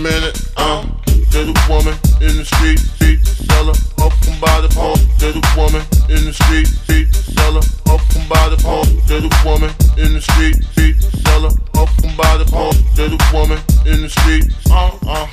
minute, 0.00 0.40
uh, 0.56 0.86
little 1.32 1.54
woman 1.68 1.92
in 2.24 2.32
the 2.40 2.44
street, 2.44 2.78
see, 2.78 3.16
seller, 3.20 3.76
up 4.00 4.12
from 4.24 4.40
by 4.40 4.60
the 4.64 4.68
pole. 4.72 4.96
a 4.96 5.40
woman 5.60 5.84
in 6.08 6.24
the 6.24 6.32
street, 6.32 6.68
see, 6.88 7.04
seller, 7.36 7.60
up 7.92 8.00
from 8.08 8.24
by 8.28 8.48
the 8.48 8.56
pole. 8.64 8.88
Little 9.12 9.28
woman 9.44 9.68
in 10.00 10.16
the 10.16 10.20
street, 10.20 10.56
see, 10.72 10.96
seller, 11.20 11.52
up 11.76 11.88
from 12.00 12.16
by 12.16 12.32
the 12.40 12.48
pole. 12.48 12.72
Little 12.96 13.20
woman 13.32 13.60
in 13.84 14.00
the 14.00 14.08
street, 14.08 14.48
uh, 14.72 14.96
uh, 15.04 15.28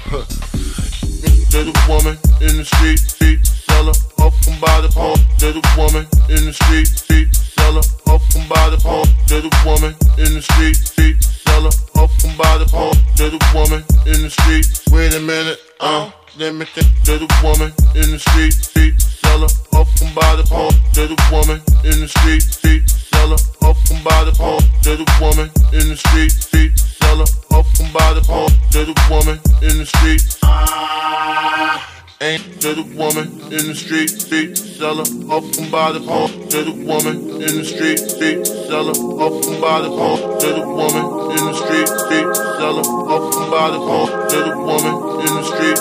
There's 1.48 1.72
a 1.72 1.75
woman 1.88 2.20
in 2.44 2.60
the 2.60 2.68
street, 2.68 3.00
see, 3.00 3.40
seller, 3.44 3.96
up 4.20 4.34
from 4.44 4.60
by 4.60 4.81
the 4.84 4.92
pole. 4.92 5.16
a 5.16 5.63
woman 5.80 6.04
in 6.28 6.44
the 6.44 6.54
street, 6.54 6.88
see, 6.88 7.24
seller, 7.56 7.84
up 8.12 8.22
from 8.31 8.44
by 8.52 8.68
the 8.68 8.80
pole. 8.84 9.08
a 9.31 9.48
woman 9.63 9.96
in 10.20 10.36
the 10.36 10.44
street, 10.44 10.75
see, 10.75 11.16
wanna 11.57 11.75
up 11.98 12.12
from 12.21 12.38
by 12.38 12.57
the 12.57 12.65
pole. 12.65 12.94
Little 13.18 13.39
woman 13.54 13.83
in 14.06 14.21
the 14.21 14.30
street. 14.30 14.65
Wait 14.92 15.13
a 15.13 15.19
minute, 15.19 15.59
uh, 15.80 16.12
let 16.38 16.54
me 16.54 16.65
think. 16.65 16.88
Little 17.07 17.27
woman 17.44 17.74
in 17.95 18.12
the 18.12 18.19
street, 18.19 18.54
street 18.54 19.01
seller 19.01 19.48
up 19.74 19.88
from 19.98 20.13
by 20.13 20.36
the 20.36 20.44
pole. 20.44 20.71
Little 20.95 21.18
woman 21.31 21.62
in 21.83 22.01
the 22.01 22.07
street, 22.07 22.42
street 22.42 22.89
seller 22.89 23.38
up 23.62 23.77
from 23.88 24.04
by 24.04 24.24
the 24.24 24.31
pole. 24.31 24.62
Little 24.86 25.06
woman 25.19 25.50
in 25.74 25.89
the 25.89 25.98
street, 25.98 26.31
street 26.31 26.77
seller 26.77 27.25
up 27.51 27.65
from 27.75 27.92
by 27.92 28.13
the 28.13 28.21
pole. 28.21 28.50
Little 28.74 28.95
woman 29.10 29.39
in 29.62 29.77
the 29.80 29.86
street. 29.86 30.21
Ah. 30.44 31.97
Ain't 32.19 32.60
to 32.62 32.74
the 32.74 32.81
woman 32.98 33.28
in 33.54 33.68
the 33.69 33.75
street, 33.75 34.10
street 34.10 34.58
seller 34.58 35.06
up 35.30 35.44
and 35.44 35.72
by 35.72 35.92
the 35.92 36.00
home. 36.00 36.50
To 36.50 36.64
the 36.64 36.72
woman 36.72 37.30
in 37.30 37.62
the 37.62 37.64
street, 37.64 38.00
street 38.00 38.44
seller 38.44 38.98
up 39.22 39.46
and 39.46 39.62
by 39.62 39.81
the 39.81 39.92
home. 39.92 40.40
To 40.40 40.48
the 40.48 40.66
woman 40.66 41.06
in 41.38 41.46
the 41.46 41.54
street, 41.54 41.88
street 41.88 42.36
seller 42.58 42.81
up 43.14 43.34
and 43.38 43.52
by 43.52 43.69
the 43.69 43.78
home. 43.78 44.10
To 44.30 44.38
the 44.50 44.58
woman 44.58 44.96
in 45.22 45.34
the 45.36 45.44
street. 45.46 45.76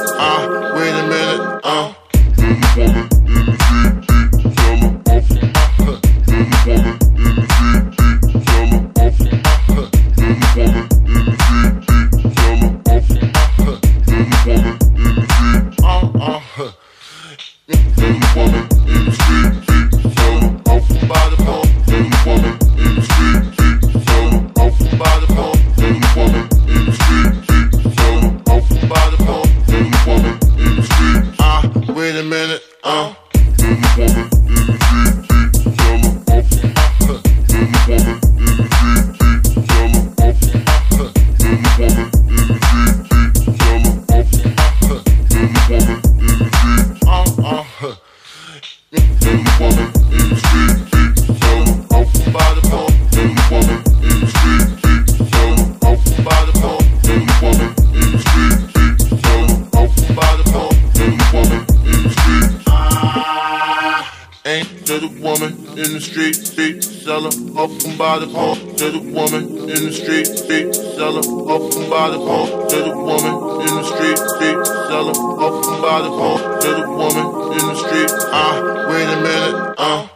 minute. 32.37 32.76
to 64.87 65.01
the 65.01 65.09
woman 65.21 65.53
in 65.77 65.95
the 65.95 66.01
street, 66.01 66.37
street 66.37 66.85
seller 66.85 67.27
up 67.59 67.71
and 67.85 67.99
by 67.99 68.21
the 68.21 68.31
car. 68.31 68.55
to 68.55 68.91
the 68.95 69.03
woman 69.11 69.43
in 69.67 69.85
the 69.87 69.93
street, 69.93 70.27
street 70.27 70.73
seller 70.73 71.27
up 71.51 71.75
and 71.75 71.91
by 71.91 72.09
the 72.11 72.19
car. 72.19 72.47
to 72.71 72.77
the 72.87 72.95
woman 72.95 73.35
in 73.67 73.75
the 73.75 73.83
street, 73.83 74.17
street 74.17 74.67
seller 74.87 75.17
up 75.43 75.65
and 75.67 75.83
by 75.83 76.01
the 76.03 76.11
car. 76.11 76.39
to 76.61 76.69
the 76.69 76.89
woman 76.89 77.27
in 77.59 77.67
the 77.67 77.75
street. 77.75 78.11
Ah, 78.31 78.59
uh, 78.59 78.89
wait 78.89 79.09
a 79.11 79.21
minute, 79.23 79.75
ah. 79.77 80.05
Uh. 80.13 80.16